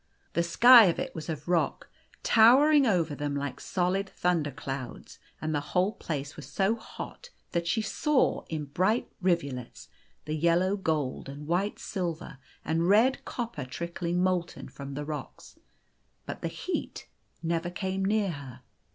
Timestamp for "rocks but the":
15.05-16.47